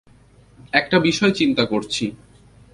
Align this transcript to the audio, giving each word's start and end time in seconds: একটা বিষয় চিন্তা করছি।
একটা 0.73 0.99
বিষয় 0.99 1.31
চিন্তা 1.31 1.63
করছি। 1.65 2.05